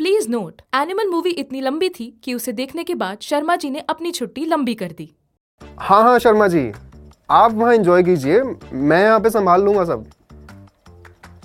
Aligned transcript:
Please 0.00 0.28
note 0.30 0.60
animal 0.74 1.06
movie 1.06 1.30
इतनी 1.40 1.60
लंबी 1.60 1.88
थी 1.88 2.04
कि 2.24 2.34
उसे 2.34 2.52
देखने 2.52 2.82
के 2.84 2.94
बाद 3.00 3.18
शर्मा 3.22 3.56
जी 3.64 3.70
ने 3.70 3.80
अपनी 3.90 4.10
छुट्टी 4.12 4.44
लंबी 4.44 4.74
कर 4.74 4.92
दी। 4.98 5.08
हाँ 5.78 6.02
हाँ 6.02 6.18
शर्मा 6.18 6.46
जी। 6.54 6.62
आप 7.30 7.52
वहाँ 7.54 7.74
एंजॉय 7.74 8.02
कीजिए। 8.02 8.40
मैं 8.72 9.02
यहाँ 9.02 9.18
पे 9.20 9.30
संभाल 9.30 9.62
लूँगा 9.64 9.84
सब। 9.84 10.06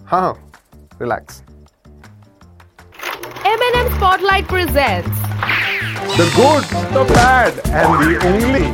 हाँ 0.06 0.22
हाँ 0.22 0.34
relax 1.02 1.42
M&M 3.52 3.92
Spotlight 3.98 4.48
presents 4.54 5.22
The 6.16 6.30
good, 6.38 6.74
the 6.96 7.06
bad, 7.14 7.62
and 7.82 8.00
the 8.06 8.16
ugly. 8.32 8.66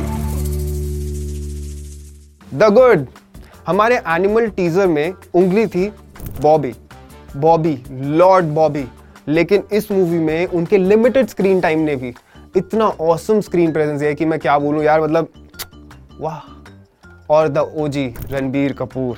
The 2.54 2.72
good 2.78 3.06
हमारे 3.66 4.00
एनिमल 4.16 4.48
टीजर 4.56 4.86
में 4.96 5.06
उंगली 5.12 5.66
थी 5.76 5.90
बॉबी 6.40 6.74
बॉबी 7.50 7.78
लॉर्ड 8.18 8.54
बॉबी 8.54 8.88
लेकिन 9.28 9.62
इस 9.72 9.90
मूवी 9.92 10.18
में 10.18 10.46
उनके 10.46 10.78
लिमिटेड 10.78 11.26
स्क्रीन 11.28 11.60
टाइम 11.60 11.78
ने 11.78 11.96
भी 11.96 12.14
इतना 12.56 12.86
औसम 12.86 13.40
स्क्रीन 13.40 13.72
प्रेजेंस 13.72 14.02
है 14.02 14.14
कि 14.14 14.24
मैं 14.24 14.38
क्या 14.38 14.58
बोलूँ 14.58 14.82
यार 14.84 15.00
मतलब 15.00 15.28
वाह। 16.20 16.40
और 17.30 17.48
द 17.48 17.58
ओजी 17.58 18.06
रणबीर 18.30 18.72
कपूर, 18.72 19.16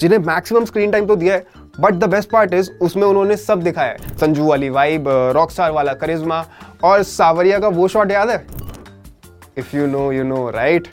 जिन्हें 0.00 0.18
मैक्सिमम 0.18 0.64
स्क्रीन 0.64 0.90
टाइम 0.90 1.06
तो 1.06 1.16
दिया 1.16 1.34
है 1.34 1.46
but 1.80 1.94
the 1.94 2.08
best 2.10 2.30
part 2.30 2.54
is 2.54 2.70
उसमें 2.82 3.06
उन्होंने 3.06 3.36
सब 3.36 3.62
दिखाया 3.62 3.90
है। 3.90 4.16
संजू 4.18 4.44
वाली 4.44 4.68
वाइब 4.70 5.08
रॉक 5.34 5.50
स्टार 5.50 5.70
वाला 5.70 5.94
करिश्मा 5.94 6.44
और 6.84 7.02
सावरिया 7.02 7.58
का 7.58 7.68
वो 7.68 7.88
शॉट 7.88 8.10
याद 8.10 8.30
है? 8.30 8.46
If 9.58 9.76
you 9.76 9.86
know 9.86 10.10
you 10.12 10.24
know 10.24 10.48
right 10.50 10.88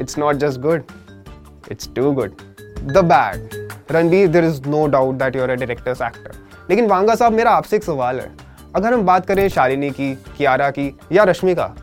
it's 0.00 0.18
not 0.18 0.36
just 0.36 0.60
good 0.60 0.82
it's 1.70 1.88
too 1.96 2.12
good 2.12 2.32
the 2.82 3.04
bad 3.04 3.68
Ranbir, 3.92 4.28
there 4.28 4.44
is 4.44 4.60
no 4.68 4.86
doubt 4.88 5.18
that 5.20 5.36
you're 5.36 5.50
a 5.50 5.56
director's 5.56 6.02
actor. 6.02 6.34
लेकिन 6.70 6.86
वांगा 6.86 7.14
साहब 7.14 7.32
मेरा 7.32 7.50
आपसे 7.50 7.76
एक 7.76 7.84
सवाल 7.84 8.20
है। 8.20 8.30
अगर 8.76 8.94
हम 8.94 9.02
बात 9.02 9.26
करें 9.26 9.48
शालिनी 9.48 9.90
की 9.90 10.12
कियारा 10.36 10.70
की 10.70 10.94
या 11.12 11.24
Rashmika 11.24 11.74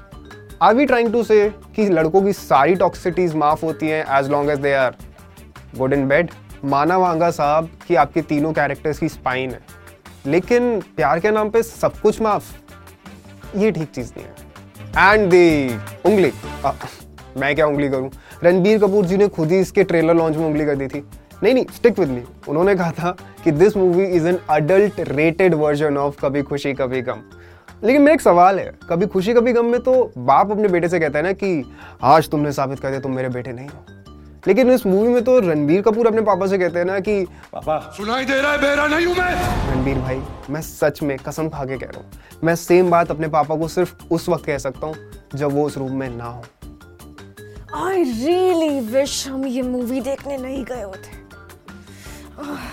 are 0.62 0.76
we 0.76 0.86
trying 0.86 1.12
to 1.14 1.24
say 1.24 1.50
कि 1.76 1.88
लड़कों 1.90 2.22
की 2.22 2.34
सारी 2.34 2.76
टॉक्सिटीज 2.76 3.36
माफ़ 3.36 3.66
होती 3.66 3.88
हैं 3.88 4.04
as 4.20 4.30
long 4.30 4.50
as 4.50 4.60
they 4.60 4.74
are 4.74 4.96
good 5.78 5.94
in 5.94 6.08
bed 6.08 6.32
माना 6.66 6.98
वांगा 6.98 7.30
साहब 7.32 7.70
कि 7.88 7.96
आपके 7.96 8.22
तीनों 8.22 8.54
कैरेक्टर्स 8.54 9.00
की 9.00 9.10
स्पाइन 9.10 9.52
है। 9.52 9.60
लेकिन 10.26 10.80
प्यार 10.96 11.20
के 11.20 11.32
नाम 11.32 11.50
पे 11.50 11.64
सब 11.64 12.00
कुछ 12.00 12.22
माफ़ 12.22 12.56
ये 13.58 13.72
ठीक 13.72 13.92
चीज़ 13.92 14.12
नहीं 14.18 14.26
है। 14.26 15.14
एंड 15.14 15.30
दी 15.30 15.76
उंगली 16.06 16.32
अ, 16.66 16.72
मैं 17.38 17.56
क्या 17.56 17.68
उंगली 17.68 17.90
करूँ? 17.90 18.10
रणबीर 18.44 18.80
कपूर 18.80 19.06
जी 19.06 19.18
ने 19.18 19.28
खुद 19.28 19.52
ही 19.52 19.60
इसके 19.60 19.84
ट्रेलर 19.84 20.16
लॉन्च 20.16 20.38
में 20.38 20.46
उंगली 20.46 20.66
कर 20.66 20.76
दी 20.76 20.88
थी। 20.88 21.04
नहीं 21.44 21.54
नहीं 21.54 21.66
स्टिक 21.76 22.00
विद 22.00 22.10
मी 22.10 22.24
उन्होंने 22.48 22.76
कहा 22.76 22.92
था 22.92 23.16
कि 23.44 23.52
this 23.54 23.78
movie 23.78 24.06
is 24.08 24.28
an 24.28 24.40
adult 24.50 25.00
rated 25.10 25.54
version 25.56 25.98
of 25.98 26.16
Kabhi 26.22 26.42
Khushi 26.44 26.74
Kabhi 26.74 27.02
गम। 27.02 27.22
लेकिन 27.84 28.02
मेरा 28.02 28.14
एक 28.14 28.22
सवाल 28.22 28.60
है 28.60 28.72
कभी 28.90 29.08
खुशी 29.08 29.34
कभी 29.34 29.54
गम 29.54 29.66
में 29.66 29.80
तो 29.82 29.94
बाप 30.18 30.52
अपने 30.52 30.68
बेटे 30.68 30.90
से 30.90 31.00
कहता 31.00 31.20
है 31.20 31.24
ना 31.26 31.32
कि 31.34 31.64
आज 32.04 32.30
तुमने 32.30 32.52
साबित 32.52 32.80
कर 32.80 32.90
दिया 32.90 33.00
तुम 33.00 33.16
मेरे 33.16 33.30
बेटे 33.30 33.52
नहीं 33.52 33.68
हो। 33.68 33.86
लेकिन 34.48 34.72
इस 34.72 34.86
मूवी 34.86 35.10
में 35.10 35.24
तो 35.24 35.40
रणबीर 35.40 35.82
कपूर 35.82 36.08
अपने 36.08 36.22
पापा 36.22 36.48
से 36.48 36.58
कहते 36.58 36.80
हैं 36.80 36.86
ना 36.86 37.00
कि 37.00 37.24
पापा 37.54 37.78
सुनाई 37.98 38.26
दे 38.26 38.40
रहा 38.42 38.52
है 38.52 38.58
बेरा 38.58 38.88
नहीं 38.88 39.06
हूँ 39.06 39.16
मैं। 39.16 39.72
रणबीर 39.72 39.98
भाई 39.98 40.22
मैं 40.50 40.62
सच 40.62 41.02
में 41.04 41.18
कसम 41.18 41.50
खा 41.50 41.66
के 41.66 41.78
कह 41.78 41.88
रहा 41.88 42.02
हूँ 42.02 42.40
मैं 42.44 42.56
सेम 42.56 42.90
बात 42.92 43.12
अपने 43.12 43.28
पापा 43.28 43.56
को 43.56 43.68
सिर्फ़ 43.68 43.96
उस 44.12 44.30
वक्त 44.30 44.46
कह 44.46 44.58
सकता 44.58 44.88
हूँ 44.88 44.96
जब 45.36 45.54
वो 45.54 45.66
उस 45.66 45.78
रूम 45.78 45.92
में 45.92 46.10
ना 46.10 46.26
हो। 46.26 46.44
आई 47.86 48.04
रियली 48.04 48.80
विश 48.92 49.28
हम 49.28 49.46
ये 49.48 49.62
मूवी 49.62 50.02
देखने 50.02 50.38
नहीं 50.38 50.64
गए 50.66 50.82
होते। 50.82 51.17
Ugh. 52.40 52.67